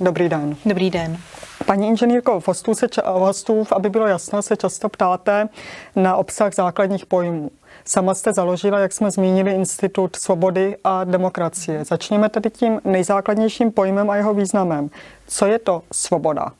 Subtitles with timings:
[0.00, 0.56] Dobrý den.
[0.66, 1.18] Dobrý den.
[1.66, 5.48] Paní inženýrko, hostů, se, hostů, aby bylo jasno, se často ptáte
[5.96, 7.50] na obsah základních pojmů.
[7.84, 11.84] Sama jste založila, jak jsme zmínili, Institut svobody a demokracie.
[11.84, 14.90] Začněme tedy tím nejzákladnějším pojmem a jeho významem.
[15.26, 16.52] Co je to svoboda?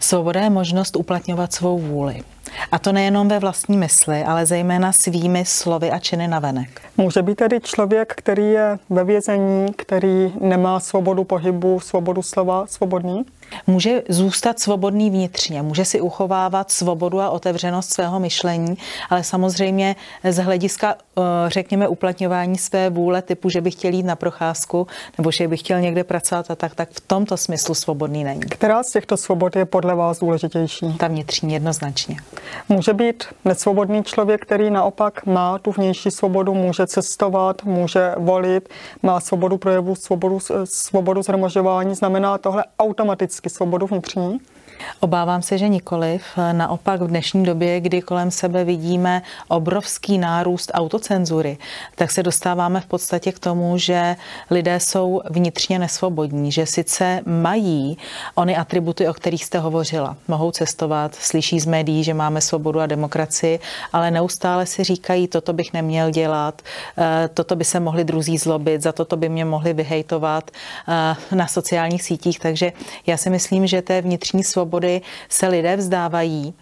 [0.00, 2.22] Svoboda je možnost uplatňovat svou vůli.
[2.72, 6.82] A to nejenom ve vlastní mysli, ale zejména svými slovy a činy navenek.
[6.96, 13.24] Může být tedy člověk, který je ve vězení, který nemá svobodu pohybu, svobodu slova, svobodný?
[13.66, 18.76] Může zůstat svobodný vnitřně, může si uchovávat svobodu a otevřenost svého myšlení,
[19.10, 19.96] ale samozřejmě
[20.30, 24.86] z hlediska, eh, řekněme, uplatňování své vůle typu, že by chtěl jít na procházku
[25.18, 28.40] nebo že by chtěl někde pracovat a tak, tak v tomto smyslu svobodný není.
[28.40, 30.96] Která z těchto svobod je podle vás důležitější?
[30.98, 32.16] Ta vnitřní jednoznačně.
[32.68, 38.68] Může být nesvobodný člověk, který naopak má tu vnější svobodu, může cestovat, může volit,
[39.02, 41.94] má svobodu projevu, svobodu, svobodu zhromažování.
[41.94, 44.40] Znamená tohle automaticky svobodu vnitřní?
[45.00, 46.22] Obávám se, že nikoliv.
[46.52, 51.58] Naopak v dnešní době, kdy kolem sebe vidíme obrovský nárůst autocenzury,
[51.94, 54.16] tak se dostáváme v podstatě k tomu, že
[54.50, 57.98] lidé jsou vnitřně nesvobodní, že sice mají
[58.34, 60.16] ony atributy, o kterých jste hovořila.
[60.28, 63.60] Mohou cestovat, slyší z médií, že máme svobodu a demokracii,
[63.92, 66.62] ale neustále si říkají, toto bych neměl dělat,
[66.98, 71.46] eh, toto by se mohli druzí zlobit, za toto by mě mohli vyhejtovat eh, na
[71.46, 72.38] sociálních sítích.
[72.40, 72.72] Takže
[73.06, 76.54] já si myslím, že té vnitřní svobody svobody se lidé vzdávají.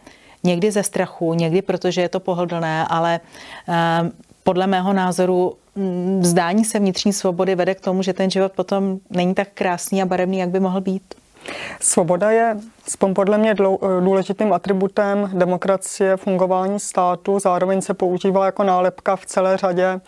[0.45, 3.21] Někdy ze strachu, někdy protože je to pohodlné, ale
[3.69, 4.13] ehm,
[4.45, 8.99] podle mého názoru mm, vzdání se vnitřní svobody vede k tomu, že ten život potom
[9.11, 11.03] není tak krásný a barevný, jak by mohl být.
[11.81, 12.57] Svoboda je
[13.15, 13.55] podle mě
[14.01, 20.01] důležitým atributem demokracie, fungování státu, zároveň se používá jako nálepka v celé řadě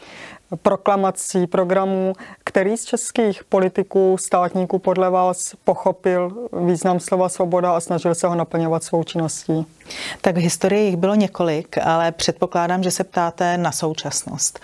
[0.62, 2.12] proklamací, programů,
[2.56, 8.34] který z českých politiků, státníků podle vás pochopil význam slova svoboda a snažil se ho
[8.34, 9.66] naplňovat svou činností?
[10.20, 14.60] Tak v historii jich bylo několik, ale předpokládám, že se ptáte na současnost.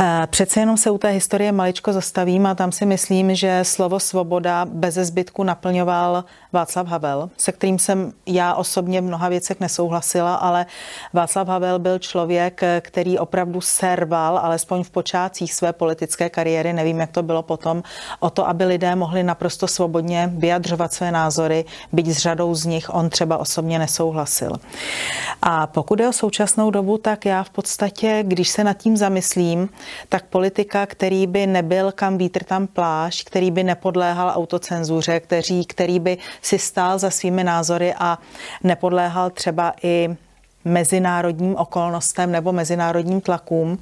[0.00, 4.00] Eh, přece jenom se u té historie maličko zastavím a tam si myslím, že slovo
[4.00, 10.34] svoboda bez zbytku naplňoval Václav Havel, se kterým jsem já osobně v mnoha věcech nesouhlasila,
[10.34, 10.66] ale
[11.12, 17.11] Václav Havel byl člověk, který opravdu serval, alespoň v počátcích své politické kariéry, nevím, jak
[17.12, 17.82] to bylo potom,
[18.20, 22.94] o to, aby lidé mohli naprosto svobodně vyjadřovat své názory, byť s řadou z nich
[22.94, 24.52] on třeba osobně nesouhlasil.
[25.42, 29.68] A pokud je o současnou dobu, tak já v podstatě, když se nad tím zamyslím,
[30.08, 36.00] tak politika, který by nebyl kam vítr tam pláž, který by nepodléhal autocenzuře, který, který
[36.00, 38.18] by si stál za svými názory a
[38.64, 40.16] nepodléhal třeba i
[40.64, 43.78] mezinárodním okolnostem nebo mezinárodním tlakům,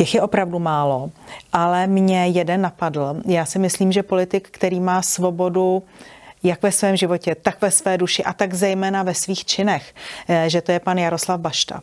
[0.00, 1.10] Těch je opravdu málo,
[1.52, 3.22] ale mě jeden napadl.
[3.26, 5.82] Já si myslím, že politik, který má svobodu
[6.42, 9.94] jak ve svém životě, tak ve své duši a tak zejména ve svých činech,
[10.28, 11.82] eh, že to je pan Jaroslav Bašta.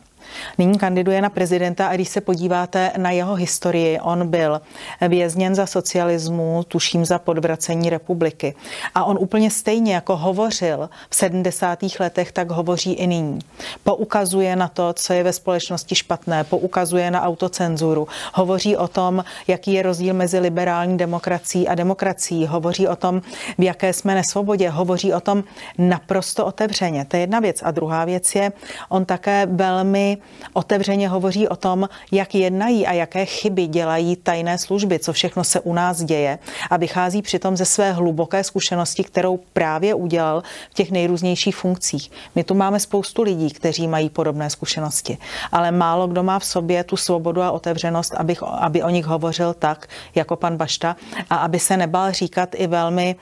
[0.58, 4.60] Nyní kandiduje na prezidenta a když se podíváte na jeho historii, on byl
[5.08, 8.54] vězněn za socialismu, tuším za podvracení republiky.
[8.94, 11.78] A on úplně stejně jako hovořil v 70.
[12.00, 13.38] letech, tak hovoří i nyní.
[13.84, 19.72] Poukazuje na to, co je ve společnosti špatné, poukazuje na autocenzuru, hovoří o tom, jaký
[19.72, 23.22] je rozdíl mezi liberální demokracií a demokracií, hovoří o tom,
[23.58, 25.44] v jaké jsme nesvobodě, hovoří o tom
[25.78, 27.04] naprosto otevřeně.
[27.04, 27.62] To je jedna věc.
[27.62, 28.52] A druhá věc je,
[28.88, 30.17] on také velmi
[30.52, 35.60] otevřeně hovoří o tom, jak jednají a jaké chyby dělají tajné služby, co všechno se
[35.60, 36.38] u nás děje.
[36.70, 42.10] A vychází přitom ze své hluboké zkušenosti, kterou právě udělal v těch nejrůznějších funkcích.
[42.34, 45.18] My tu máme spoustu lidí, kteří mají podobné zkušenosti,
[45.52, 49.54] ale málo kdo má v sobě tu svobodu a otevřenost, aby, aby o nich hovořil
[49.54, 50.96] tak, jako pan Bašta.
[51.30, 53.16] A aby se nebál říkat i velmi,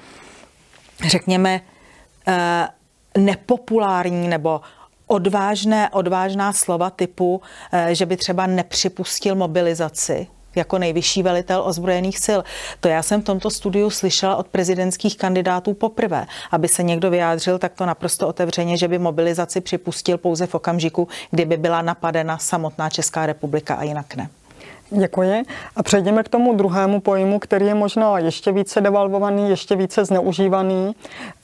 [1.07, 1.61] řekněme,
[2.29, 2.69] eh,
[3.19, 4.61] nepopulární nebo
[5.07, 7.43] odvážné, odvážná slova typu,
[7.73, 10.27] eh, že by třeba nepřipustil mobilizaci
[10.57, 12.41] jako nejvyšší velitel ozbrojených sil.
[12.81, 16.27] To já jsem v tomto studiu slyšela od prezidentských kandidátů poprvé.
[16.51, 21.57] Aby se někdo vyjádřil takto naprosto otevřeně, že by mobilizaci připustil pouze v okamžiku, kdyby
[21.57, 24.29] byla napadena samotná Česká republika a jinak ne.
[24.91, 25.43] Děkuji.
[25.77, 30.95] A přejdeme k tomu druhému pojmu, který je možná ještě více devalvovaný, ještě více zneužívaný.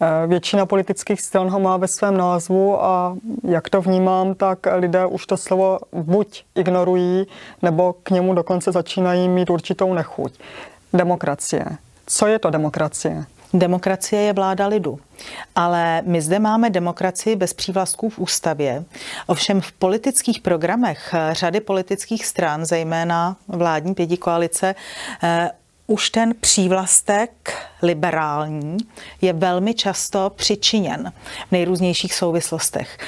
[0.00, 5.06] Eh, většina politických stran ho má ve svém názvu a jak to vnímám, tak lidé
[5.06, 7.26] už to slovo buď ignorují,
[7.62, 10.32] nebo k němu dokonce začínají mít určitou nechuť.
[10.92, 11.64] Demokracie.
[12.06, 13.24] Co je to demokracie?
[13.54, 14.98] Demokracie je vláda lidu.
[15.54, 18.84] Ale my zde máme demokracii bez přívlastků v ústavě.
[19.26, 24.74] Ovšem v politických programech řady politických stran, zejména vládní pětikoalice,
[25.22, 25.50] eh,
[25.92, 27.52] už ten přívlastek
[27.82, 28.76] liberální
[29.20, 31.12] je velmi často přičiněn
[31.48, 32.98] v nejrůznějších souvislostech.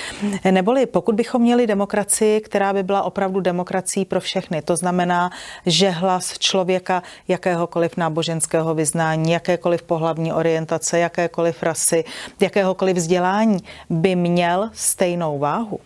[0.51, 5.31] Neboli pokud bychom měli demokracii, která by byla opravdu demokracií pro všechny, to znamená,
[5.67, 12.05] že hlas člověka jakéhokoliv náboženského vyznání, jakékoliv pohlavní orientace, jakékoliv rasy,
[12.41, 13.59] jakéhokoliv vzdělání
[13.91, 15.81] by měl stejnou váhu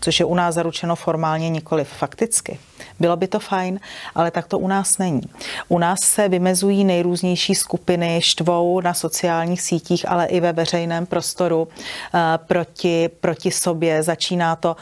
[0.00, 2.58] což je u nás zaručeno formálně nikoli fakticky.
[3.00, 3.80] Bylo by to fajn,
[4.14, 5.22] ale tak to u nás není.
[5.68, 11.68] U nás se vymezují nejrůznější skupiny, štvou na sociálních sítích, ale i ve veřejném prostoru
[12.14, 14.02] eh, proti, proti sobě.
[14.02, 14.76] Začíná to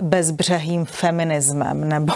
[0.00, 2.12] bezbřehým feminismem nebo,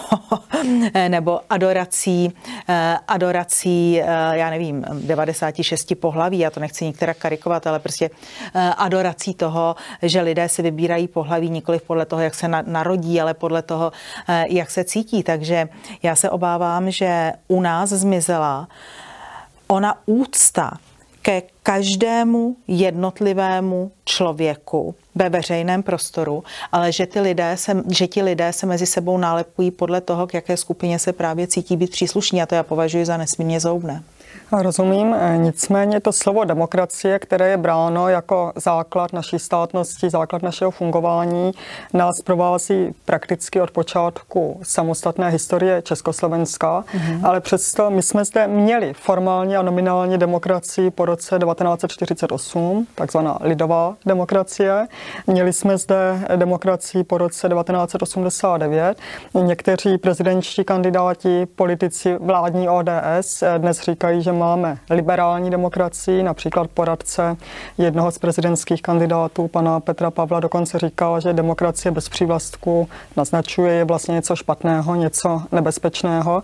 [1.09, 2.33] nebo adorací,
[2.69, 8.11] eh, adorací, eh, já nevím, 96 pohlaví, já to nechci některá karikovat, ale prostě
[8.77, 13.63] adorací toho, že lidé si vybírají pohlaví nikoli podle toho, jak se narodí, ale podle
[13.63, 13.93] toho,
[14.49, 15.10] jak se cítí.
[15.23, 15.69] Takže
[16.03, 18.69] já se obávám, že u nás zmizela
[19.69, 20.79] ona úcta
[21.23, 28.53] ke každému jednotlivému člověku ve veřejném prostoru, ale že, ty lidé se, že ti lidé
[28.53, 32.47] se mezi sebou nálepují podle toho, k jaké skupině se právě cítí být příslušní a
[32.47, 34.03] to já považuji za nesmírně zoubné.
[34.53, 40.71] Rozumím, e, nicméně to slovo demokracie, které je bráno jako základ naší státnosti, základ našeho
[40.71, 41.53] fungování,
[41.95, 47.21] nás provází prakticky od počátku samostatné historie Československa, mm-hmm.
[47.27, 53.95] ale přesto my jsme zde měli formálně a nominálně demokracii po roce 1948, takzvaná lidová
[54.07, 54.87] demokracie.
[55.27, 58.99] Měli jsme zde demokracii po roce 1989.
[59.35, 67.37] Někteří prezidentští kandidáti, politici vládní ODS e, dnes říkají, že máme liberální demokracii, například poradce
[67.79, 73.85] jednoho z prezidentských kandidátů, pana Petra Pavla, dokonce říkal, že demokracie bez přívlastku naznačuje je
[73.85, 76.43] vlastně něco špatného, něco nebezpečného.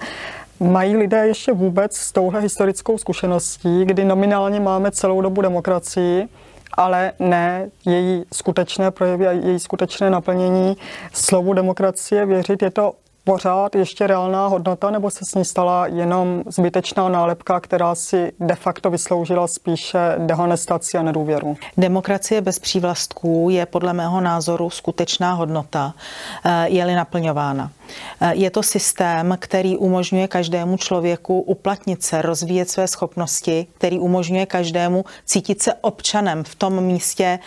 [0.60, 6.28] Mají lidé ještě vůbec s touhle historickou zkušeností, kdy nominálně máme celou dobu demokracii,
[6.74, 10.76] ale ne její skutečné projevy a její skutečné naplnění
[11.12, 12.62] slovu demokracie věřit.
[12.62, 12.92] Je to
[13.26, 18.54] pořád ještě reálná hodnota, nebo se s ní stala jenom zbytečná nálepka, která si de
[18.54, 21.56] facto vysloužila spíše dehonestaci a nedůvěru?
[21.76, 25.94] Demokracie bez přívlastků je podle mého názoru skutečná hodnota,
[26.44, 27.70] eh, je-li naplňována.
[28.20, 34.46] Eh, je to systém, který umožňuje každému člověku uplatnit se, rozvíjet své schopnosti, který umožňuje
[34.46, 37.38] každému cítit se občanem v tom místě,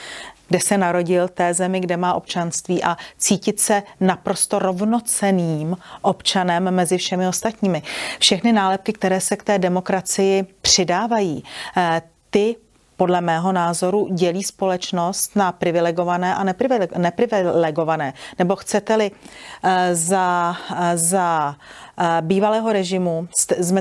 [0.49, 6.97] kde se narodil, té zemi, kde má občanství a cítit se naprosto rovnoceným občanem mezi
[6.97, 7.83] všemi ostatními.
[8.19, 11.43] Všechny nálepky, které se k té demokracii přidávají,
[11.77, 12.55] eh, ty
[12.99, 16.43] podle mého názoru dělí společnost na privilegované a
[16.97, 18.13] neprivilegované.
[18.39, 19.11] Nebo chcete-li
[19.63, 21.55] eh, za, eh, za
[22.21, 23.27] bývalého režimu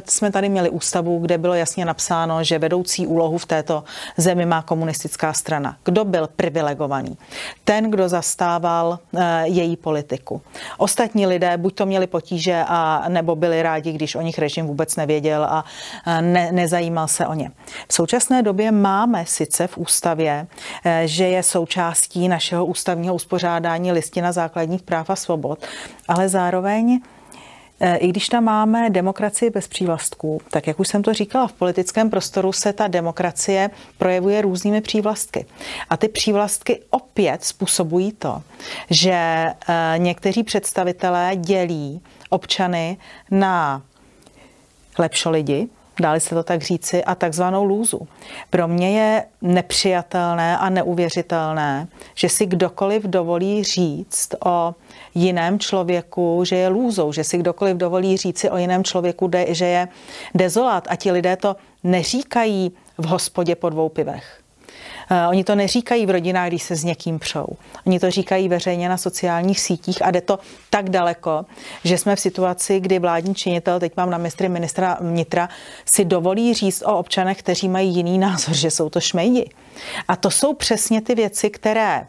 [0.07, 3.85] jsme, tady měli ústavu, kde bylo jasně napsáno, že vedoucí úlohu v této
[4.17, 5.77] zemi má komunistická strana.
[5.85, 7.19] Kdo byl privilegovaný?
[7.65, 10.43] Ten, kdo zastával e, její politiku.
[10.79, 14.97] Ostatní lidé buď to měli potíže, a nebo byli rádi, když o nich režim vůbec
[14.97, 15.65] nevěděl a
[16.07, 17.51] e, ne, nezajímal se o ně.
[17.89, 20.47] V současné době máme sice v ústavě,
[20.85, 25.67] e, že je součástí našeho ústavního uspořádání listina základních práv a svobod,
[26.09, 27.18] ale zároveň Eh,
[27.99, 32.11] I když tam máme demokracii bez přívlastků, tak jak už jsem to říkala, v politickém
[32.11, 35.47] prostoru se ta demokracie projevuje různými přívlastky.
[35.91, 38.43] A ty přívlastky opět způsobují to,
[38.91, 39.55] že eh,
[39.97, 42.97] někteří představitelé dělí občany
[43.31, 43.83] na
[44.99, 45.69] lepšo lidi,
[46.01, 48.09] dáli se to tak říci, a takzvanou lůzu.
[48.51, 54.75] Pro mě je nepřijatelné a neuvěřitelné, že si kdokoliv dovolí říct o
[55.15, 59.89] jiném člověku, že je lůzou, že si kdokoliv dovolí říci o jiném člověku, že je
[60.35, 60.87] dezolát.
[60.91, 64.38] A ti lidé to neříkají v hospodě po dvou pivech.
[65.11, 67.47] Eh, oni to neříkají v rodinách, když se s někým přou.
[67.87, 70.39] Oni to říkají veřejně na sociálních sítích a jde to
[70.71, 71.47] tak daleko,
[71.85, 75.49] že jsme v situaci, kdy vládní činitel, teď mám na mistry ministra vnitra,
[75.85, 79.51] si dovolí říct o občanech, kteří mají jiný názor, že jsou to šmejdi.
[80.09, 82.07] A to jsou přesně ty věci, které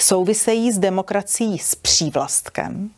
[0.00, 2.90] souvisejí s demokracií s přívlastkem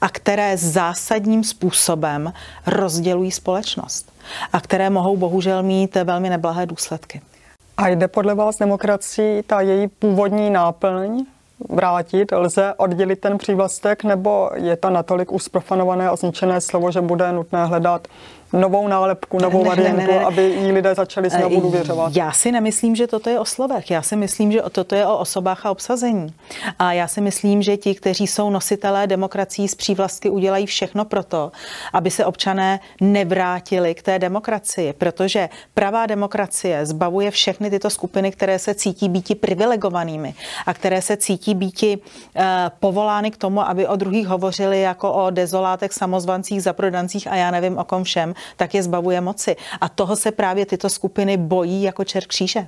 [0.00, 2.32] a které zásadním způsobem
[2.66, 4.12] rozdělují společnost
[4.52, 7.20] a které mohou bohužel mít velmi neblahé důsledky.
[7.80, 11.24] A jde podle vás demokracii ta její původní náplň
[11.68, 12.32] vrátit?
[12.32, 17.64] Lze oddělit ten přívlastek, nebo je to natolik usprofanované a zničené slovo, že bude nutné
[17.64, 18.08] hledat
[18.52, 20.24] novou nálepku, novou ne, variantu, ne, ne, ne.
[20.24, 22.16] aby jí lidé začali znovu eh, důvěřovat?
[22.16, 23.90] Já si nemyslím, že toto je o slovech.
[23.90, 26.34] Já si myslím, že toto je o osobách a obsazení.
[26.78, 31.52] A já si myslím, že ti, kteří jsou nositelé demokracií z přívlastky, udělají všechno proto,
[31.92, 38.58] aby se občané nevrátili k té demokracii, protože pravá demokracie zbavuje všechny tyto skupiny, které
[38.58, 40.34] se cítí býti privilegovanými
[40.66, 42.42] a které se cítí býti uh,
[42.80, 47.78] povolány k tomu, aby o druhých hovořili jako o dezolátech, samozvancích, zaprodancích a já nevím
[47.78, 49.56] o kom všem, tak je zbavuje moci.
[49.80, 52.66] A toho se právě tyto skupiny bojí jako čert kříže.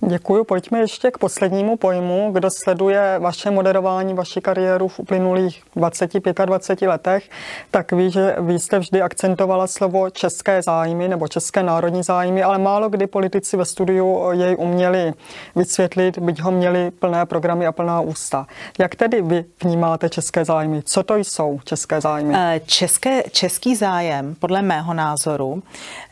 [0.00, 0.44] Děkuji.
[0.44, 2.30] Pojďme ještě k poslednímu pojmu.
[2.32, 7.30] Kdo sleduje vaše moderování, vaši kariéru v uplynulých 20-25 letech,
[7.70, 12.58] tak ví, že vy jste vždy akcentovala slovo české zájmy nebo české národní zájmy, ale
[12.58, 15.12] málo kdy politici ve studiu jej uměli
[15.56, 18.46] vysvětlit, byť ho měli plné programy a plná ústa.
[18.78, 20.82] Jak tedy vy vnímáte české zájmy?
[20.82, 22.34] Co to jsou české zájmy?
[22.36, 25.13] Eh, české, český zájem, podle mého názoru,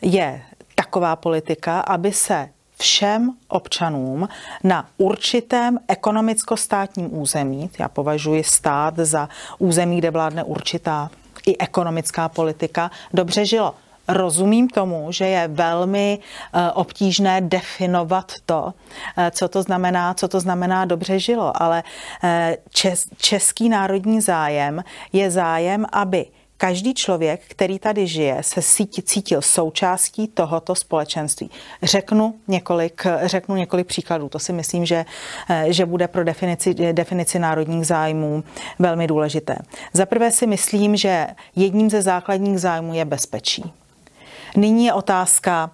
[0.01, 0.41] je
[0.75, 4.29] taková politika, aby se všem občanům
[4.63, 9.29] na určitém ekonomicko-státním území, já považuji stát za
[9.59, 11.09] území, kde vládne určitá
[11.45, 13.75] i ekonomická politika, dobře žilo.
[14.07, 18.73] Rozumím tomu, že je velmi eh, obtížné definovat to,
[19.17, 21.83] eh, co to znamená, co to znamená dobře žilo, ale
[22.23, 24.83] eh, čes, český národní zájem
[25.13, 26.25] je zájem, aby
[26.63, 28.61] každý člověk, který tady žije, se
[29.03, 31.51] cítil součástí tohoto společenství.
[31.83, 34.29] Řeknu několik, řeknu několik příkladů.
[34.29, 35.05] To si myslím, že,
[35.67, 38.43] že bude pro definici, definici národních zájmů
[38.79, 39.55] velmi důležité.
[39.93, 43.73] Za prvé si myslím, že jedním ze základních zájmů je bezpečí.
[44.55, 45.71] Nyní je otázka,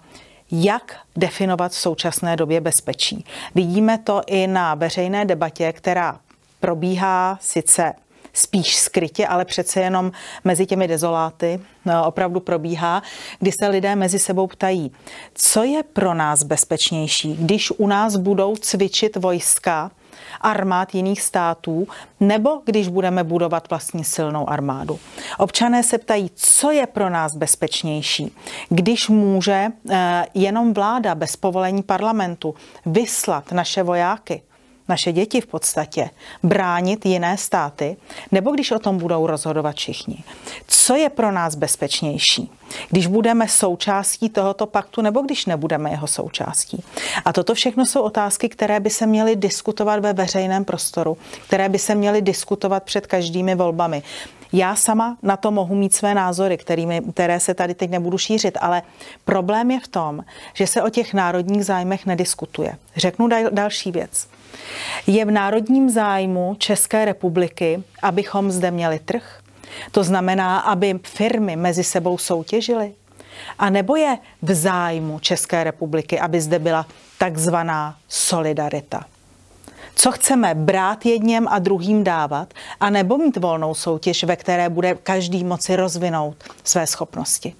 [0.50, 3.24] jak definovat v současné době bezpečí.
[3.54, 6.20] Vidíme to i na veřejné debatě, která
[6.60, 7.94] probíhá sice
[8.32, 10.12] spíš skrytě, ale přece jenom
[10.44, 13.02] mezi těmi dezoláty no, opravdu probíhá,
[13.38, 14.92] kdy se lidé mezi sebou ptají,
[15.34, 19.90] co je pro nás bezpečnější, když u nás budou cvičit vojska
[20.40, 21.88] armád jiných států,
[22.20, 24.98] nebo když budeme budovat vlastní silnou armádu.
[25.38, 28.36] Občané se ptají, co je pro nás bezpečnější,
[28.68, 32.54] když může eh, jenom vláda bez povolení parlamentu
[32.86, 34.42] vyslat naše vojáky
[34.90, 36.10] naše děti v podstatě
[36.42, 37.96] bránit jiné státy,
[38.32, 40.24] nebo když o tom budou rozhodovat všichni.
[40.66, 42.50] Co je pro nás bezpečnější?
[42.90, 46.84] Když budeme součástí tohoto paktu, nebo když nebudeme jeho součástí?
[47.24, 51.16] A toto všechno jsou otázky, které by se měly diskutovat ve veřejném prostoru,
[51.46, 54.02] které by se měly diskutovat před každými volbami.
[54.52, 58.58] Já sama na to mohu mít své názory, kterými, které se tady teď nebudu šířit,
[58.60, 58.82] ale
[59.24, 62.76] problém je v tom, že se o těch národních zájmech nediskutuje.
[62.96, 64.28] Řeknu dal, další věc.
[65.06, 69.40] Je v národním zájmu České republiky, abychom zde měli trh?
[69.92, 72.94] To znamená, aby firmy mezi sebou soutěžily?
[73.58, 76.86] A nebo je v zájmu České republiky, aby zde byla
[77.18, 79.04] takzvaná solidarita?
[79.94, 84.94] Co chceme brát jedním a druhým dávat, a nebo mít volnou soutěž, ve které bude
[84.94, 87.54] každý moci rozvinout své schopnosti?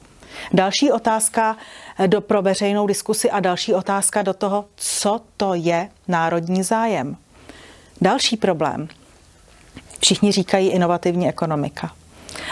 [0.52, 1.56] Další otázka
[1.98, 7.16] eh, do, pro veřejnou diskusi a další otázka do toho, co to je národní zájem.
[8.00, 8.88] Další problém.
[10.00, 11.99] Všichni říkají inovativní ekonomika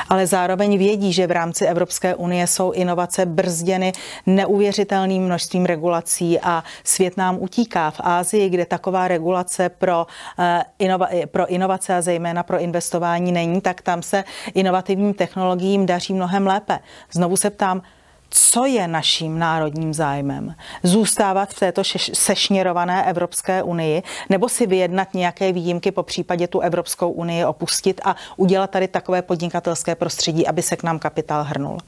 [0.08, 3.92] ale zároveň vědí, že v rámci Evropské unie jsou inovace brzděny
[4.26, 7.90] neuvěřitelným množstvím regulací a svět nám utíká.
[7.90, 10.06] V Ázii, kde taková regulace pro,
[10.38, 16.14] eh, inova- pro inovace a zejména pro investování není, tak tam se inovativním technologiím daří
[16.14, 16.78] mnohem lépe.
[17.12, 17.82] Znovu se ptám,
[18.30, 20.54] co je naším národním zájmem?
[20.82, 21.82] Zůstávat v této
[22.12, 28.16] sešněrované Evropské unii nebo si vyjednat nějaké výjimky, po případě tu Evropskou unii opustit a
[28.36, 31.78] udělat tady takové podnikatelské prostředí, aby se k nám kapitál hrnul.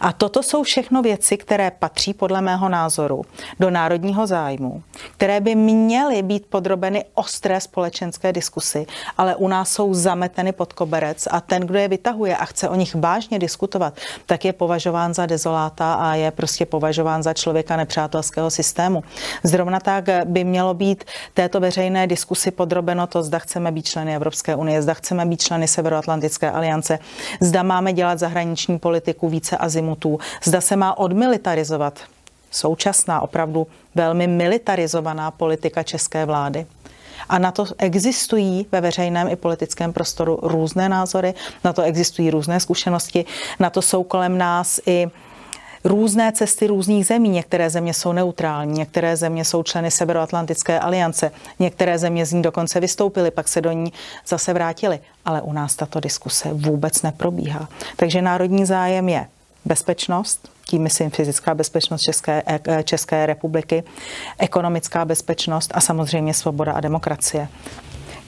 [0.00, 3.22] A toto jsou všechno věci, které patří podle mého názoru
[3.60, 4.82] do národního zájmu,
[5.16, 8.86] které by měly být podrobeny ostré společenské diskusy,
[9.18, 12.74] ale u nás jsou zameteny pod koberec a ten, kdo je vytahuje a chce o
[12.74, 13.94] nich vážně diskutovat,
[14.26, 19.04] tak je považován za dezoláta a je prostě považován za člověka nepřátelského systému.
[19.42, 24.56] Zrovna tak by mělo být této veřejné diskusi podrobeno to, zda chceme být členy Evropské
[24.56, 26.98] unie, zda chceme být členy Severoatlantické aliance,
[27.40, 32.00] zda máme dělat zahraniční politiku více azimutů, zda se má odmilitarizovat
[32.50, 36.66] současná, opravdu velmi militarizovaná politika české vlády.
[37.28, 42.60] A na to existují ve veřejném i politickém prostoru různé názory, na to existují různé
[42.60, 43.24] zkušenosti,
[43.58, 45.08] na to jsou kolem nás i
[45.86, 47.28] různé cesty různých zemí.
[47.28, 52.80] Některé země jsou neutrální, některé země jsou členy Severoatlantické aliance, některé země z ní dokonce
[52.80, 53.92] vystoupily, pak se do ní
[54.26, 54.98] zase vrátily.
[55.24, 57.68] Ale u nás tato diskuse vůbec neprobíhá.
[57.96, 59.26] Takže národní zájem je
[59.64, 63.84] bezpečnost, tím myslím fyzická bezpečnost České, eh, České republiky,
[64.38, 67.48] ekonomická bezpečnost a samozřejmě svoboda a demokracie.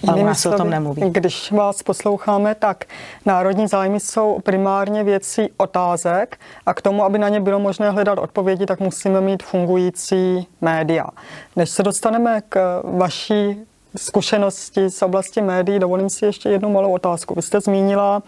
[0.09, 1.11] Ale u nás se o tom nemluví.
[1.11, 2.85] Když vás posloucháme, tak
[3.27, 8.19] národní zájmy jsou primárně věcí otázek a k tomu, aby na ně bylo možné hledat
[8.19, 11.07] odpovědi, tak musíme mít fungující média.
[11.57, 17.35] Než se dostaneme k vaší zkušenosti z oblasti médií, dovolím si ještě jednu malou otázku.
[17.35, 18.23] Vy jste zmínila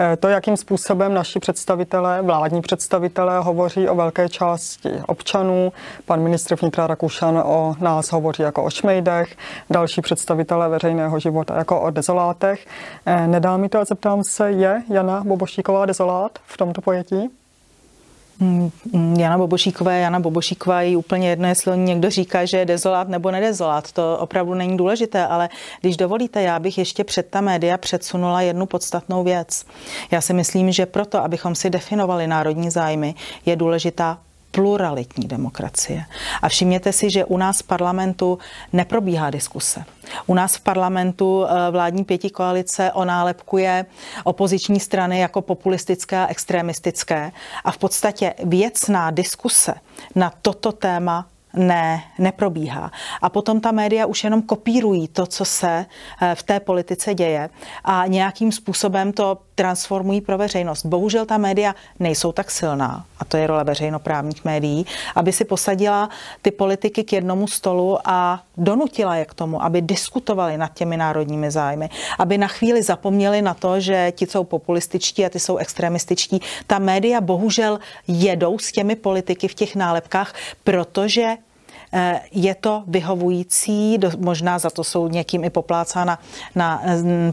[0.00, 5.72] eh, to, jakým způsobem naši představitelé, vládní představitelé hovoří o velké části občanů.
[6.06, 9.36] Pan ministr vnitra Rakušan o nás hovoří jako o šmejdech,
[9.70, 12.66] další představitelé veřejného života jako o dezolátech.
[13.06, 17.30] Eh, nedá mi to a zeptám se, je Jana Bobošíková dezolát v tomto pojetí?
[18.40, 18.70] Mm,
[19.18, 23.92] Jana Bobošíková Jana Bobošíková je úplně jedno, jestli někdo říká, že je dezolát nebo nedezolát.
[23.92, 25.48] To opravdu není důležité, ale
[25.80, 29.66] když dovolíte, já bych ještě před ta média předsunula jednu podstatnou věc.
[30.10, 33.14] Já si myslím, že proto, abychom si definovali národní zájmy,
[33.46, 34.18] je důležitá
[34.54, 36.04] pluralitní demokracie.
[36.42, 38.38] A všimněte si, že u nás v parlamentu
[38.72, 39.84] neprobíhá diskuse.
[40.26, 43.86] U nás v parlamentu eh, vládní pěti koalice onálepkuje
[44.24, 47.32] opoziční strany jako populistické a extremistické
[47.64, 49.74] a v podstatě věcná diskuse
[50.14, 52.90] na toto téma ne, neprobíhá.
[53.22, 55.86] A potom ta média už jenom kopírují to, co se
[56.22, 57.50] eh, v té politice děje
[57.84, 60.86] a nějakým způsobem to transformují pro veřejnost.
[60.86, 66.08] Bohužel ta média nejsou tak silná, a to je role veřejnoprávních médií, aby si posadila
[66.42, 71.50] ty politiky k jednomu stolu a donutila je k tomu, aby diskutovali nad těmi národními
[71.50, 76.40] zájmy, aby na chvíli zapomněli na to, že ti jsou populističtí a ty jsou extremističtí.
[76.66, 80.34] Ta média bohužel jedou s těmi politiky v těch nálepkách,
[80.64, 81.36] protože
[81.92, 86.18] eh, je to vyhovující, možná za to jsou někým i poplácána
[86.54, 86.82] na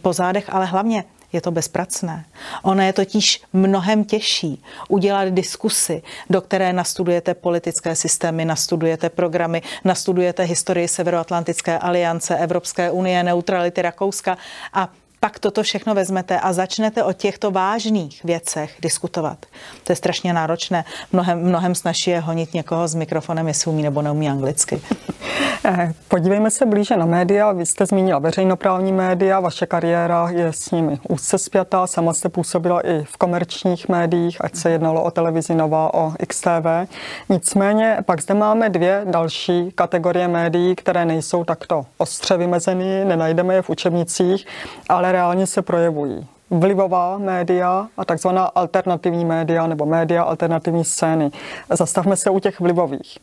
[0.01, 2.25] pozádech, ale hlavně je to bezpracné.
[2.63, 10.43] Ono je totiž mnohem těžší udělat diskusy, do které nastudujete politické systémy, nastudujete programy, nastudujete
[10.43, 14.37] historii Severoatlantické aliance, Evropské unie, neutrality Rakouska
[14.73, 14.89] a
[15.23, 19.45] pak toto všechno vezmete a začnete o těchto vážných věcech diskutovat.
[19.83, 20.85] To je strašně náročné.
[21.11, 24.81] Mnohem, mnohem snaží je honit někoho s mikrofonem, jestli umí nebo neumí anglicky.
[25.65, 27.51] Eh, podívejme se blíže na média.
[27.51, 31.87] Vy jste zmínila veřejnoprávní média, vaše kariéra je s nimi úzce spjatá.
[31.87, 36.89] Sama jste působila i v komerčních médiích, ať se jednalo o televizi Nova, o XTV.
[37.29, 43.61] Nicméně pak zde máme dvě další kategorie médií, které nejsou takto ostře vymezeny, nenajdeme je
[43.61, 44.45] v učebnicích,
[44.89, 46.27] ale reálně se projevují.
[46.49, 51.31] Vlivová média a takzvaná alternativní média nebo média alternativní scény.
[51.69, 53.17] Zastavme se u těch vlivových.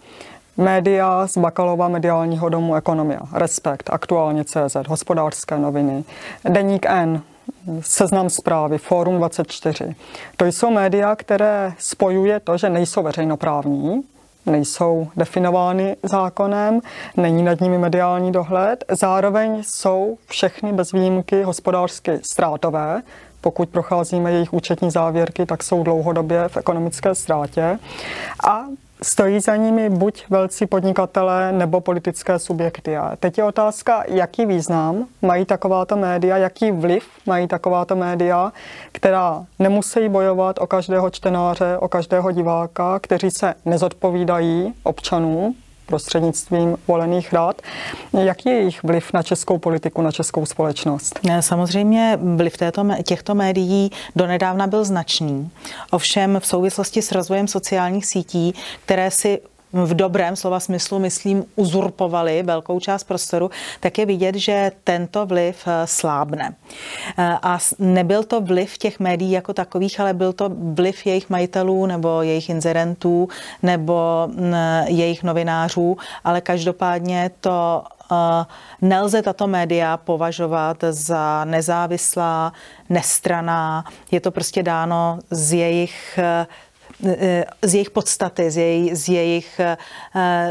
[0.57, 6.05] Média z Bakalova mediálního domu Ekonomia, Respekt, Aktuálně CZ, Hospodářské noviny,
[6.45, 7.23] Deník N,
[7.81, 9.95] Seznam zprávy, Fórum 24.
[10.37, 14.03] To jsou média, které spojuje to, že nejsou veřejnoprávní,
[14.49, 16.81] nejsou definovány zákonem,
[17.17, 23.03] není nad nimi mediální dohled, zároveň jsou všechny bez výjimky hospodářsky ztrátové,
[23.41, 27.79] pokud procházíme jejich účetní závěrky, tak jsou dlouhodobě v ekonomické ztrátě.
[28.49, 28.65] A
[29.03, 32.97] Stojí za nimi buď velcí podnikatelé nebo politické subjekty.
[32.97, 38.53] A teď je otázka, jaký význam mají takováto média, jaký vliv mají takováto média,
[38.93, 45.55] která nemusí bojovat o každého čtenáře, o každého diváka, kteří se nezodpovídají občanům,
[45.89, 47.63] prostřednictvím volených rád.
[48.13, 51.21] Jaký je jejich vliv na českou politiku, na českou společnost?
[51.41, 55.51] Samozřejmě vliv této, těchto médií donedávna byl značný.
[55.91, 59.41] Ovšem v souvislosti s rozvojem sociálních sítí, které si
[59.73, 63.51] v dobrém slova smyslu, myslím, uzurpovali velkou část prostoru,
[63.81, 66.55] tak je vidět, že tento vliv eh, slábne.
[67.19, 71.87] Eh, a nebyl to vliv těch médií jako takových, ale byl to vliv jejich majitelů
[71.87, 73.29] nebo jejich inzerentů
[73.63, 74.55] nebo mm,
[74.87, 78.45] jejich novinářů, ale každopádně to eh,
[78.83, 82.53] nelze tato média považovat za nezávislá,
[82.89, 83.85] nestraná.
[84.11, 86.19] Je to prostě dáno z jejich
[87.63, 89.77] z jejich podstaty, z, jej, z jejich eh,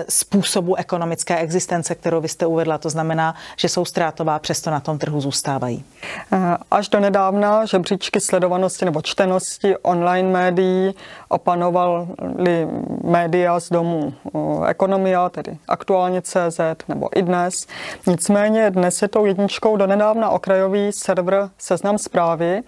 [0.09, 2.77] způsobu ekonomické existence, kterou vy jste uvedla.
[2.77, 5.83] To znamená, že jsou ztrátová, přesto na tom trhu zůstávají.
[6.33, 10.95] Eh, až do nedávna žebříčky sledovanosti nebo čtenosti online médií
[11.29, 12.67] opanovaly
[13.03, 14.13] média z domu
[14.67, 17.67] Ekonomia, tedy aktuálně CZ nebo i dnes.
[18.07, 22.61] Nicméně dnes je tou jedničkou do nedávna okrajový server Seznam zprávy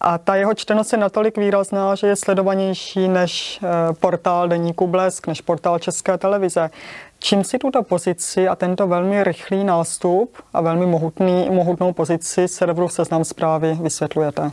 [0.00, 5.26] a ta jeho čtenost je natolik výrazná, že je sledovanější než eh, portál Deníku Blesk,
[5.26, 6.70] než portál České televize.
[7.18, 12.88] Čím si tuto pozici a tento velmi rychlý nástup a velmi mohutný, mohutnou pozici serveru
[12.88, 14.50] Seznam zprávy vysvětlujete?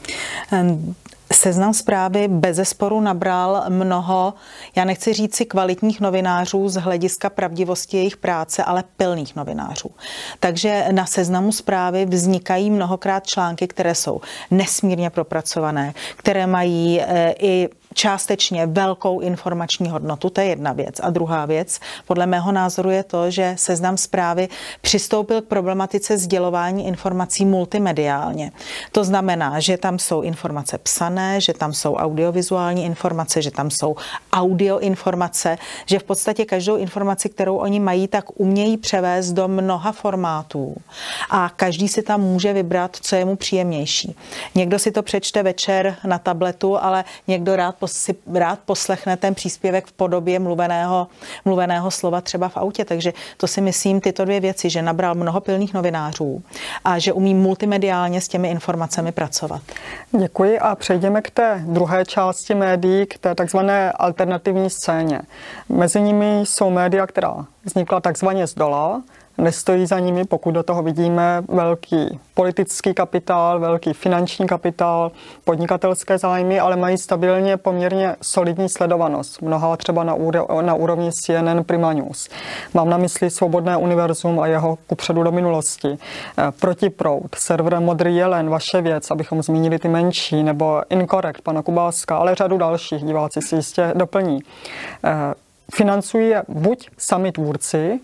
[1.34, 4.34] Seznam zprávy bez zesporu nabral mnoho,
[4.76, 9.92] já nechci říct si kvalitních novinářů z hlediska pravdivosti jejich práce, ale pilných novinářů.
[10.40, 17.70] Takže na seznamu zprávy vznikají mnohokrát články, které jsou nesmírně propracované, které mají e, i
[17.94, 21.00] částečně velkou informační hodnotu, to je jedna věc.
[21.04, 24.48] A druhá věc, podle mého názoru je to, že seznam zprávy
[24.82, 28.52] přistoupil k problematice sdělování informací multimediálně.
[28.92, 33.96] To znamená, že tam jsou informace psané, že tam jsou audiovizuální informace, že tam jsou
[34.34, 39.92] audio informace, že v podstatě každou informaci, kterou oni mají, tak umějí převést do mnoha
[39.92, 40.76] formátů.
[41.30, 44.16] A každý si tam může vybrat, co je mu příjemnější.
[44.56, 49.86] Někdo si to přečte večer na tabletu, ale někdo rád si rád poslechne ten příspěvek
[49.86, 51.08] v podobě mluveného,
[51.46, 52.86] mluveného slova třeba v autě.
[52.86, 56.44] Takže to si myslím tyto dvě věci, že nabral mnoho pilných novinářů
[56.86, 59.62] a že umí multimediálně s těmi informacemi pracovat.
[60.20, 65.22] Děkuji a přejdeme k té druhé části médií, k té takzvané alternativní scéně.
[65.70, 69.02] Mezi nimi jsou média, která vznikla takzvaně z dola,
[69.38, 75.12] Nestojí za nimi, pokud do toho vidíme velký politický kapitál, velký finanční kapitál,
[75.44, 79.42] podnikatelské zájmy, ale mají stabilně poměrně solidní sledovanost.
[79.42, 82.30] Mnoha třeba na, úro, na úrovni CNN Prima News.
[82.74, 85.98] Mám na mysli Svobodné univerzum a jeho kupředu do minulosti.
[86.38, 92.18] Eh, Protiproud, server Modrý jelen, vaše věc, abychom zmínili ty menší, nebo Incorrect, pana Kubáska,
[92.18, 94.40] ale řadu dalších, diváci si jistě doplní.
[95.04, 95.34] Eh,
[95.76, 98.00] financují buď sami tvůrci,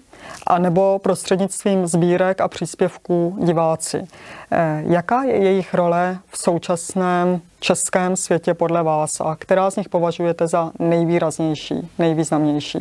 [0.48, 4.08] a nebo prostřednictvím sbírek a příspěvků diváci.
[4.52, 9.90] Eh, jaká je jejich role v současném českém světě podle vás a která z nich
[9.90, 12.80] považujete za nejvýraznější, nejvýznamnější?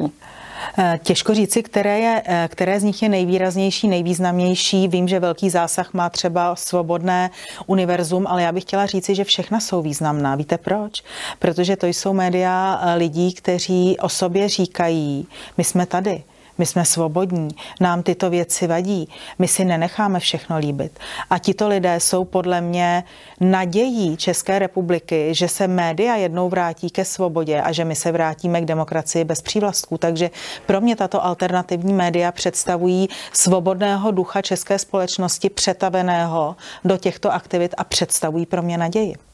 [0.79, 4.89] Eh, těžko říci, které, je, eh, které z nich je nejvýraznější, nejvýznamnější.
[4.89, 7.31] Vím, že velký zásah má třeba svobodné
[7.67, 10.35] univerzum, ale já bych chtěla říci, že všechna jsou významná.
[10.35, 11.03] Víte proč?
[11.39, 16.23] Protože to jsou média lidí, kteří o sobě říkají, my jsme tady.
[16.59, 17.49] My jsme svobodní,
[17.81, 20.99] nám tyto věci vadí, my si nenecháme všechno líbit.
[21.31, 23.05] A tito lidé jsou podle mě
[23.41, 28.61] nadějí České republiky, že se média jednou vrátí ke svobodě a že my se vrátíme
[28.61, 29.99] k demokracii bez přívlastků.
[29.99, 30.31] Takže
[30.67, 37.85] pro mě tato alternativní média představují svobodného ducha české společnosti přetaveného do těchto aktivit a
[37.85, 39.28] představují pro mě naději.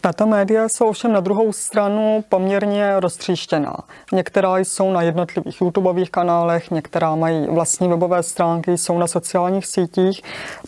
[0.00, 3.76] Tato média jsou ovšem na druhou stranu poměrně roztříštěná.
[4.12, 10.22] Některá jsou na jednotlivých YouTubeových kanálech, některá mají vlastní webové stránky, jsou na sociálních sítích.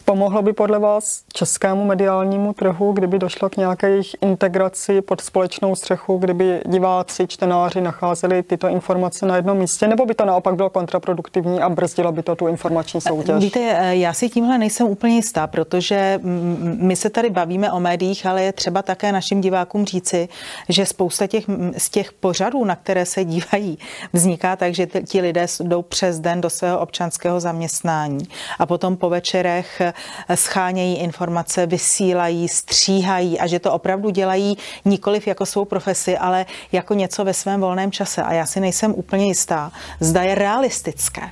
[0.04, 5.74] Pomohlo by podle vás českému mediálnímu trhu, kdyby došlo k nějaké jejich integraci pod společnou
[5.76, 10.70] střechu, kdyby diváci, čtenáři nacházeli tyto informace na jednom místě, nebo by to naopak bylo
[10.70, 13.36] kontraproduktivní a brzdilo by to tu informační soutěž?
[13.36, 16.20] Víte, já si tímhle nejsem úplně jistá, protože
[16.62, 20.28] my se tady bavíme o médiích, ale je třeba také našim divákům říci,
[20.68, 21.44] že spousta těch,
[21.76, 23.78] z těch pořadů, na které se dívají,
[24.12, 28.28] vzniká tak, že ti lidé jdou přes den do svého občanského zaměstnání
[28.58, 29.92] a potom po večerech eh,
[30.36, 36.94] schánějí informace, vysílají, stříhají a že to opravdu dělají nikoliv jako svou profesi, ale jako
[36.94, 38.22] něco ve svém volném čase.
[38.22, 41.22] A já si nejsem úplně jistá, zda je realistické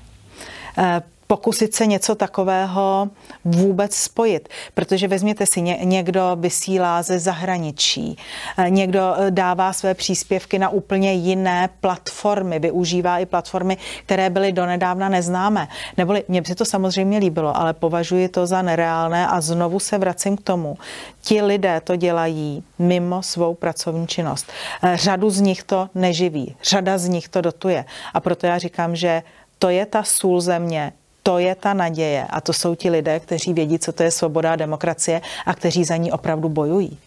[0.79, 3.09] eh, pokusit se něco takového
[3.45, 4.49] vůbec spojit.
[4.75, 8.19] Protože vezměte si, někdo vysílá ze zahraničí,
[8.59, 14.53] eh, někdo eh, dává své příspěvky na úplně jiné platformy, využívá i platformy, které byly
[14.53, 15.69] donedávna neznámé.
[15.97, 19.99] Neboli mně by se to samozřejmě líbilo, ale považuji to za nereálné a znovu se
[19.99, 20.79] vracím k tomu.
[21.23, 24.53] Ti lidé to dělají mimo svou pracovní činnost.
[24.83, 27.85] Eh, řadu z nich to neživí, řada z nich to dotuje.
[28.15, 29.23] A proto já říkám, že
[29.59, 30.93] to je ta sůl země,
[31.27, 34.53] to je ta naděje a to jsou ti lidé, kteří vědí, co to je svoboda
[34.53, 36.99] a demokracie a kteří za ní opravdu bojují.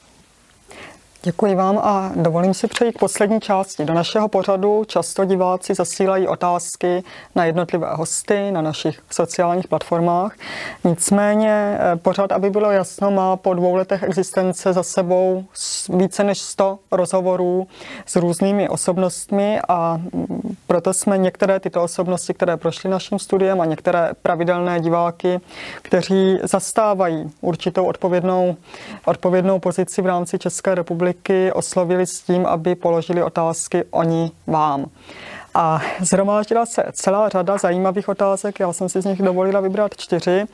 [1.28, 3.86] Děkuji vám a dovolím si přejít k poslední části.
[3.86, 7.04] Do našeho pořadu často diváci zasílají otázky
[7.36, 10.36] na jednotlivé hosty na našich sociálních platformách.
[10.84, 15.46] Nicméně eh, pořad, aby bylo jasno, má po dvou letech existence za sebou
[15.90, 17.68] více než 100 rozhovorů
[18.06, 23.66] s různými osobnostmi a mm, proto jsme některé tyto osobnosti, které prošly naším studiem a
[23.66, 25.40] některé pravidelné diváky,
[25.82, 28.56] kteří zastávají určitou odpovědnou,
[29.06, 34.86] odpovědnou pozici v rámci České republiky, republiky oslovili s tím, aby položili otázky oni vám.
[35.54, 40.46] A zhromáždila se celá řada zajímavých otázek, já jsem si z nich dovolila vybrat čtyři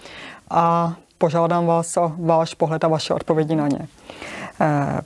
[0.50, 3.88] a požádám vás o váš pohled a vaše odpovědi na ně.
[4.62, 5.02] Eh,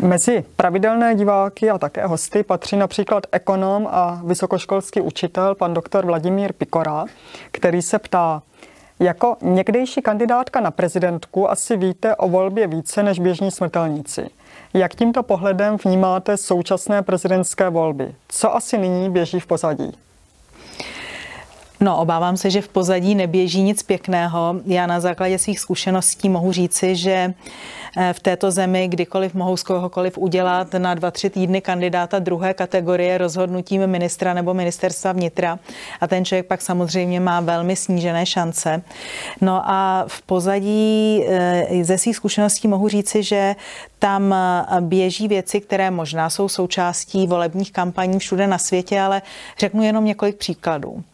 [0.00, 6.52] mezi pravidelné diváky a také hosty patří například ekonom a vysokoškolský učitel pan doktor Vladimír
[6.52, 7.04] Pikora,
[7.52, 8.42] který se ptá,
[9.00, 14.30] Jako někdejší kandidátka na prezidentku asi víte o volbě více než běžní smrtelníci.
[14.76, 18.14] Jak tímto pohledem vnímáte současné prezidentské volby?
[18.28, 19.92] Co asi nyní běží v pozadí?
[21.80, 24.54] No, obávám se, že v pozadí neběží nic pěkného.
[24.66, 27.34] Já na základě svých zkušeností mohu říci, že
[27.96, 32.54] eh, v této zemi kdykoliv mohou z kohokoliv udělat na dva, tři týdny kandidáta druhé
[32.54, 35.58] kategorie rozhodnutím ministra nebo ministerstva vnitra
[36.00, 38.82] a ten člověk pak samozřejmě má velmi snížené šance.
[39.40, 43.56] No a v pozadí eh, ze svých zkušeností mohu říci, že
[43.98, 49.22] tam eh, běží věci, které možná jsou součástí volebních kampaní všude na světě, ale
[49.58, 51.04] řeknu jenom několik příkladů.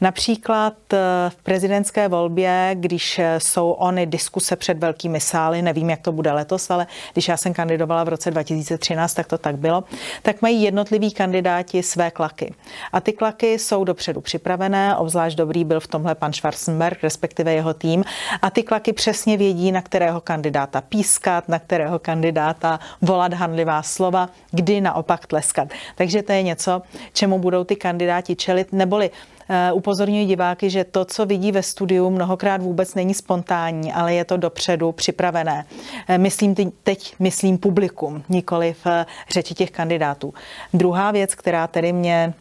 [0.00, 6.12] Například eh, v prezidentské volbě, když jsou ony diskuse před velkými sály, nevím, jak to
[6.12, 9.84] bude letos, ale když já jsem kandidovala v roce 2013, tak to tak bylo,
[10.22, 12.54] tak mají jednotliví kandidáti své klaky.
[12.92, 17.74] A ty klaky jsou dopředu připravené, obzvlášť dobrý byl v tomhle pan Schwarzenberg, respektive jeho
[17.74, 18.04] tým.
[18.42, 24.28] A ty klaky přesně vědí, na kterého kandidáta pískat, na kterého kandidáta volat handlivá slova,
[24.50, 25.68] kdy naopak tleskat.
[25.94, 29.37] Takže to je něco, čemu budou ty kandidáti čelit, neboli Eh,
[29.72, 34.36] upozorňuji diváky, že to, co vidí ve studiu, mnohokrát vůbec není spontánní, ale je to
[34.36, 35.66] dopředu připravené.
[36.08, 40.34] Eh, myslím teď, myslím publikum, nikoli v eh, řeči těch kandidátů.
[40.74, 42.34] Druhá věc, která tedy mě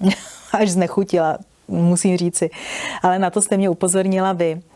[0.52, 1.38] až znechutila,
[1.68, 2.50] musím říci,
[3.02, 4.67] ale na to jste mě upozornila vy, Eh,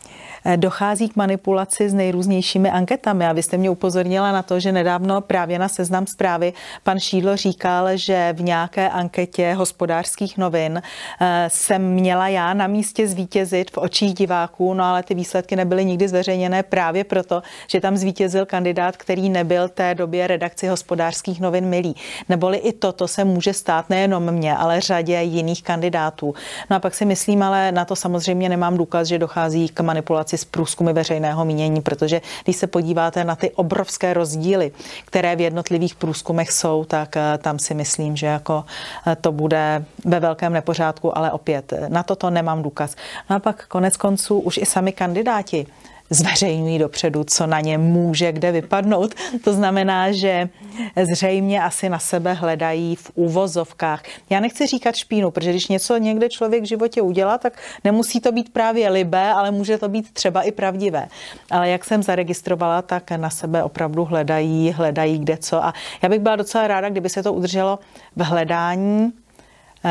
[0.56, 3.26] dochází k manipulaci s nejrůznějšími anketami.
[3.26, 6.52] A vy jste mě upozornila na to, že nedávno právě na seznam zprávy
[6.82, 10.82] pan Šídlo říkal, že v nějaké anketě hospodářských novin
[11.20, 15.84] eh, jsem měla já na místě zvítězit v očích diváků, no ale ty výsledky nebyly
[15.84, 21.66] nikdy zveřejněné právě proto, že tam zvítězil kandidát, který nebyl té době redakci hospodářských novin
[21.66, 21.96] milý.
[22.28, 26.34] Neboli i toto se může stát nejenom mě, ale řadě jiných kandidátů.
[26.70, 30.31] No a pak si myslím, ale na to samozřejmě nemám důkaz, že dochází k manipulaci
[30.32, 34.72] spolupráci s průzkumy veřejného mínění, protože když se podíváte na ty obrovské rozdíly,
[35.04, 38.64] které v jednotlivých průzkumech jsou, tak eh, tam si myslím, že jako
[39.06, 42.96] eh, to bude ve velkém nepořádku, ale opět eh, na toto nemám důkaz.
[43.30, 45.66] No a pak konec konců už i sami kandidáti
[46.12, 49.14] zveřejňují dopředu, co na ně může kde vypadnout.
[49.44, 50.48] To znamená, že
[51.12, 54.02] zřejmě asi na sebe hledají v úvozovkách.
[54.30, 58.32] Já nechci říkat špínu, protože když něco někde člověk v životě udělá, tak nemusí to
[58.32, 61.08] být právě libé, ale může to být třeba i pravdivé.
[61.50, 65.64] Ale jak jsem zaregistrovala, tak na sebe opravdu hledají, hledají kde co.
[65.64, 67.78] A já bych byla docela ráda, kdyby se to udrželo
[68.16, 69.12] v hledání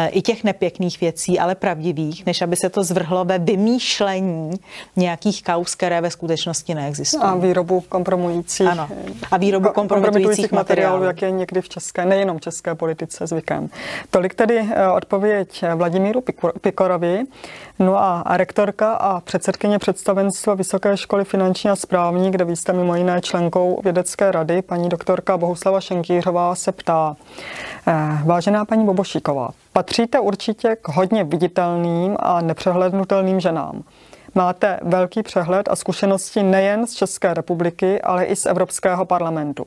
[0.07, 4.51] i těch nepěkných věcí, ale pravdivých, než aby se to zvrhlo ve vymýšlení
[4.95, 7.23] nějakých kaus, které ve skutečnosti neexistují.
[7.23, 8.89] A výrobu kompromujících, ano.
[9.31, 13.69] A výrobu kompromitujících, kompromitujících materiálů, jak je někdy v české, nejenom v české politice zvykem.
[14.09, 16.23] Tolik tedy eh, odpověď Vladimíru
[16.61, 17.23] Pikorovi.
[17.81, 22.95] No a rektorka a předsedkyně představenstva Vysoké školy finanční a správní, kde vy jste mimo
[22.95, 27.15] jiné členkou vědecké rady, paní doktorka Bohuslava Šenkýřová se ptá.
[27.87, 27.93] Eh,
[28.25, 33.83] vážená paní Bobošíková, patříte určitě k hodně viditelným a nepřehlednutelným ženám.
[34.35, 39.65] Máte velký přehled a zkušenosti nejen z České republiky, ale i z Evropského parlamentu.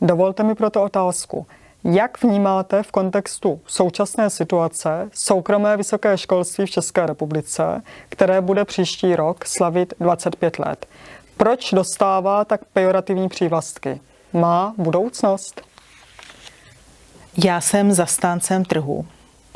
[0.00, 1.46] Dovolte mi proto otázku.
[1.84, 9.16] Jak vnímáte v kontextu současné situace soukromé vysoké školství v České republice, které bude příští
[9.16, 10.86] rok slavit 25 let?
[11.36, 14.00] Proč dostává tak pejorativní přívlastky?
[14.32, 15.62] Má budoucnost?
[17.44, 19.06] Já jsem zastáncem trhu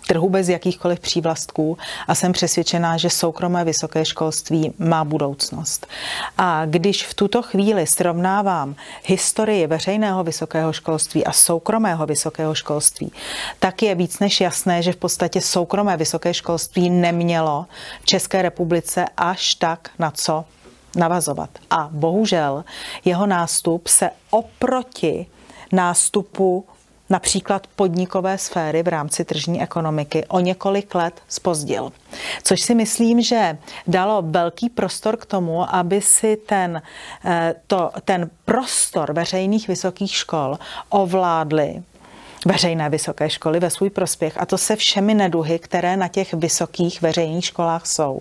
[0.06, 5.86] trhu bez jakýchkoliv přívlastků a jsem přesvědčená, že soukromé vysoké školství má budoucnost.
[6.38, 13.12] A když v tuto chvíli srovnávám historii veřejného vysokého školství a soukromého vysokého školství,
[13.58, 17.66] tak je víc než jasné, že v podstatě soukromé vysoké školství nemělo
[18.02, 20.44] v České republice až tak na co
[20.96, 21.50] navazovat.
[21.70, 22.64] A bohužel
[23.04, 25.26] jeho nástup se oproti
[25.72, 26.64] nástupu
[27.10, 31.92] například podnikové sféry v rámci tržní ekonomiky o několik let spozdil.
[32.42, 36.82] Což si myslím, že dalo velký prostor k tomu, aby si ten,
[37.24, 41.82] eh, to, ten prostor veřejných vysokých škol ovládli
[42.46, 47.02] veřejné vysoké školy ve svůj prospěch a to se všemi neduhy, které na těch vysokých
[47.02, 48.20] veřejných školách jsou.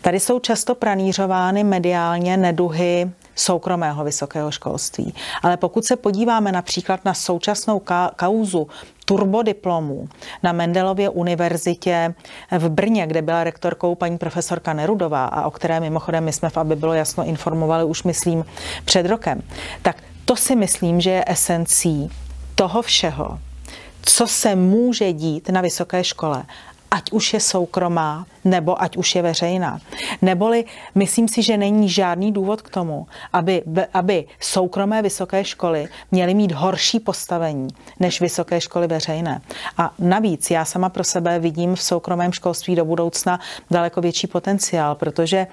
[0.00, 5.14] Tady jsou často pranířovány mediálně neduhy soukromého vysokého školství.
[5.42, 8.68] Ale pokud se podíváme například na současnou ka- kauzu
[9.04, 10.08] turbodiplomů
[10.42, 12.14] na Mendelově univerzitě
[12.58, 16.56] v Brně, kde byla rektorkou paní profesorka Nerudová a o které mimochodem my jsme v
[16.56, 18.44] Aby bylo jasno informovali už myslím
[18.84, 19.42] před rokem,
[19.82, 22.10] tak to si myslím, že je esencí
[22.54, 23.38] toho všeho,
[24.02, 26.42] co se může dít na vysoké škole
[26.90, 29.78] ať už je soukromá, nebo ať už je veřejná.
[30.22, 33.62] Neboli myslím si, že není žádný důvod k tomu, aby,
[33.94, 37.68] aby soukromé vysoké školy měly mít horší postavení
[38.00, 39.40] než vysoké školy veřejné.
[39.78, 44.94] A navíc já sama pro sebe vidím v soukromém školství do budoucna daleko větší potenciál,
[44.94, 45.46] protože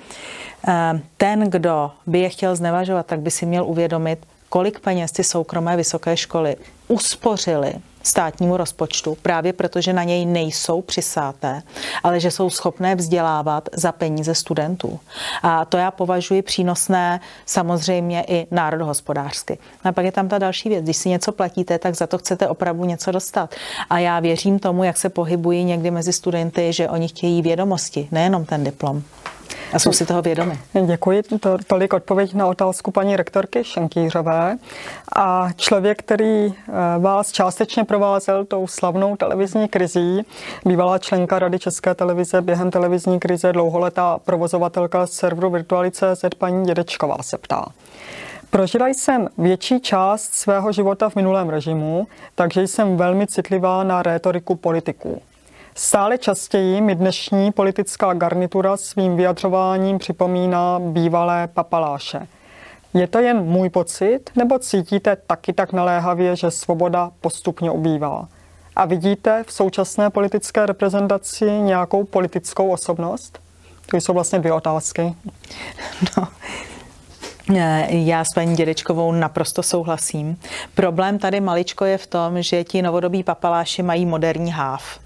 [0.67, 4.19] eh, ten, kdo by je chtěl znevažovat, tak by si měl uvědomit,
[4.50, 6.56] kolik peněz ty soukromé vysoké školy
[6.88, 7.73] uspořily
[8.04, 11.63] státnímu rozpočtu, právě protože na něj nejsou přisáté,
[12.04, 15.00] ale že jsou schopné vzdělávat za peníze studentů.
[15.43, 19.58] A to já považuji přínosné samozřejmě i národohospodářsky.
[19.84, 20.84] A pak je tam ta další věc.
[20.84, 23.56] Když si něco platíte, tak za to chcete opravdu něco dostat.
[23.89, 28.45] A já věřím tomu, jak se pohybují někdy mezi studenty, že oni chtějí vědomosti, nejenom
[28.45, 29.04] ten diplom.
[29.73, 30.60] A jsou si toho vědomi.
[30.86, 31.23] Děkuji.
[31.23, 34.58] To, tolik odpověď na otázku paní rektorky Šenkýřové.
[35.15, 36.54] A člověk, který
[37.00, 40.22] vás částečně provázel tou slavnou televizní krizí,
[40.66, 47.38] bývalá členka Rady České televize během televizní krize, dlouholetá provozovatelka serveru Virtualice.cz paní Dědečková se
[47.38, 47.66] ptá.
[48.50, 54.56] Prožila jsem větší část svého života v minulém režimu, takže jsem velmi citlivá na rétoriku
[54.56, 55.22] politiků.
[55.76, 62.28] Stále častěji mi dnešní politická garnitura svým vyjadřováním připomíná bývalé papaláše.
[63.00, 68.28] Je to jen můj pocit, nebo cítíte taky tak naléhavě, že svoboda postupně ubývá?
[68.76, 73.40] A vidíte v současné politické reprezentaci nějakou politickou osobnost?
[73.92, 75.14] To jsou vlastně dvě otázky.
[76.18, 76.28] No,
[77.90, 80.40] já s paní Dědečkovou naprosto souhlasím.
[80.76, 85.00] Problém tady maličko je v tom, že ti novodobí papaláši mají moderní háv.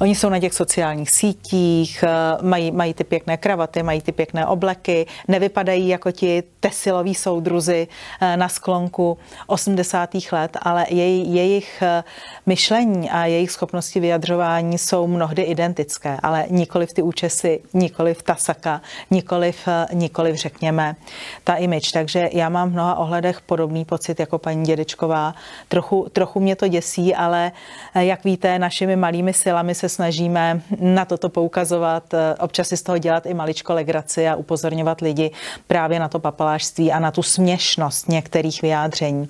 [0.00, 2.08] Oni jsou na těch sociálních sítích, eh,
[2.42, 7.88] mají, mají ty pěkné kravaty, mají ty pěkné obleky, nevypadají jako ti tesiloví soudruzi
[8.20, 10.10] eh, na sklonku 80.
[10.32, 12.04] let, ale jej, jejich eh,
[12.46, 18.22] myšlení a jejich schopnosti vyjadřování jsou mnohdy identické, ale nikoli v ty účesy, nikoli v
[18.22, 18.80] tasaka,
[19.10, 20.96] nikoli v, nikoli v řekněme
[21.44, 21.92] ta image.
[21.92, 25.34] Takže já mám v mnoha ohledech podobný pocit jako paní Dědečková.
[25.68, 27.52] Trochu, trochu mě to děsí, ale
[27.94, 32.98] jak víte, našimi malými silami se snažíme na toto poukazovat, eh, občas si z toho
[32.98, 35.30] dělat i maličko legraci a upozorňovat lidi
[35.66, 39.28] právě na to papalášství a na tu směšnost některých vyjádření.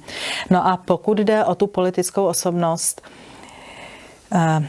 [0.51, 3.03] No a pokud jde o tu politickou osobnost,
[4.33, 4.69] eh,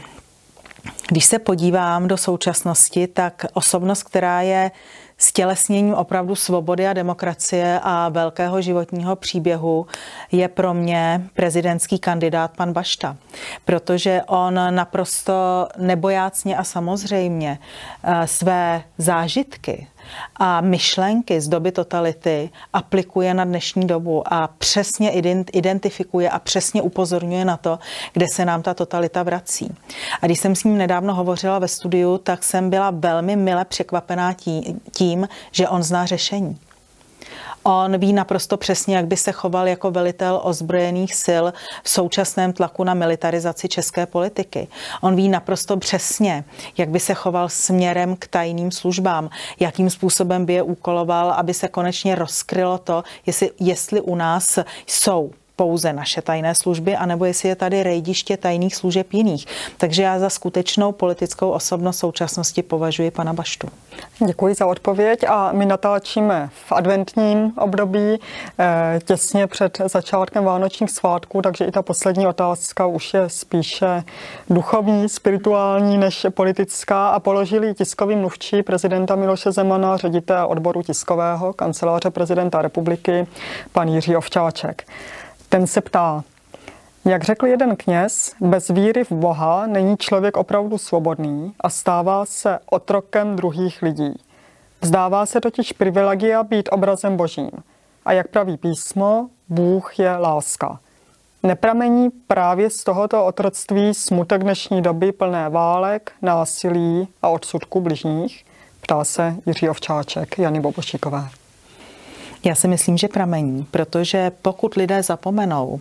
[1.08, 4.70] když se podívám do současnosti, tak osobnost, která je
[5.20, 9.86] stělesněním opravdu svobody a demokracie a velkého životního příběhu
[10.32, 13.16] je pro mě prezidentský kandidát pan Bašta,
[13.64, 17.58] protože on naprosto nebojácně a samozřejmě
[18.04, 19.86] eh, své zážitky
[20.36, 25.10] a myšlenky z doby totality aplikuje na dnešní dobu a přesně
[25.52, 27.78] identifikuje a přesně upozorňuje na to,
[28.12, 29.74] kde se nám ta totalita vrací.
[30.22, 34.34] A když jsem s ním nedávno hovořila ve studiu, tak jsem byla velmi mile překvapená
[34.92, 36.58] tím, že on zná řešení.
[37.62, 41.44] On ví naprosto přesně, jak by se choval jako velitel ozbrojených sil
[41.82, 44.68] v současném tlaku na militarizaci české politiky.
[45.00, 46.44] On ví naprosto přesně,
[46.76, 51.68] jak by se choval směrem k tajným službám, jakým způsobem by je úkoloval, aby se
[51.68, 57.56] konečně rozkrylo to, jestli, jestli u nás jsou pouze naše tajné služby, anebo jestli je
[57.56, 59.46] tady rejdiště tajných služeb jiných.
[59.76, 63.68] Takže já za skutečnou politickou osobnost současnosti považuji pana Baštu.
[64.26, 68.20] Děkuji za odpověď a my natáčíme v adventním období
[68.58, 74.04] eh, těsně před začátkem vánočních svátků, takže i ta poslední otázka už je spíše
[74.50, 82.10] duchovní, spirituální než politická a položili tiskový mluvčí prezidenta Miloše Zemana, ředitel odboru tiskového kanceláře
[82.10, 83.26] prezidenta republiky,
[83.72, 84.84] pan Jiří Ovčáček.
[85.50, 86.24] Ten se ptá,
[87.04, 92.58] jak řekl jeden kněz, bez víry v Boha není člověk opravdu svobodný a stává se
[92.70, 94.14] otrokem druhých lidí.
[94.80, 97.50] Vzdává se totiž privilegia být obrazem božím.
[98.04, 100.80] A jak praví písmo, Bůh je láska.
[101.42, 108.44] Nepramení právě z tohoto otroctví smutek dnešní doby plné válek, násilí a odsudku bližních?
[108.80, 111.39] Ptá se Jiří Ovčáček, Jany Bobošíkové.
[112.44, 115.80] Já si myslím, že pramení, protože pokud lidé zapomenou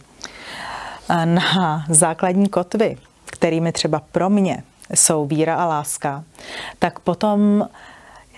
[1.10, 6.24] eh, na základní kotvy, kterými třeba pro mě jsou víra a láska,
[6.80, 7.68] tak potom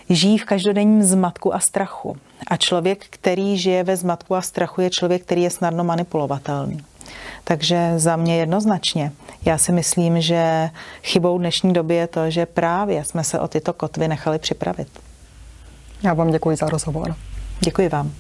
[0.10, 2.18] žijí v každodenním zmatku a strachu.
[2.48, 6.84] A člověk, který žije ve zmatku a strachu, je člověk, který je snadno manipulovatelný.
[7.44, 9.12] Takže za mě jednoznačně.
[9.46, 10.70] Já si myslím, že
[11.04, 14.88] chybou dnešní doby je to, že právě jsme se o tyto kotvy nechali připravit.
[16.04, 17.16] Já vám děkuji za rozhovor.
[17.66, 18.12] Děkuji vám.